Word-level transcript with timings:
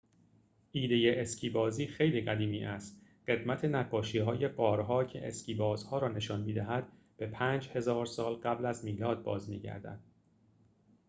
ایده 0.71 1.21
اسکی‌بازی 1.21 1.87
خیلی 1.87 2.21
قدیمی 2.21 2.65
است 2.65 3.01
قدمت 3.27 3.65
نقاشی‌های 3.65 4.47
غارها 4.47 5.03
که 5.05 5.27
اسکی 5.27 5.53
بازها 5.53 5.97
را 5.99 6.07
نشان 6.07 6.41
می‌دهد 6.41 6.87
به 7.17 7.27
۵۰۰۰ 7.27 8.05
سال 8.05 8.33
قبل 8.35 8.65
از 8.65 8.85
میلاد 8.85 9.23
باز 9.23 9.49
می‌گردد 9.49 9.99